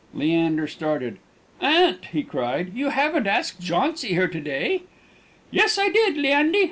Leander 0.15 0.65
started. 0.65 1.19
"Aunt!" 1.61 2.05
he 2.05 2.23
cried, 2.23 2.73
"you 2.73 2.89
haven't 2.89 3.27
asked 3.27 3.59
Jauncy 3.61 4.07
here 4.07 4.27
to 4.27 4.39
day?" 4.41 4.81
"Yes, 5.51 5.77
I 5.77 5.89
did, 5.89 6.17
Leandy. 6.17 6.59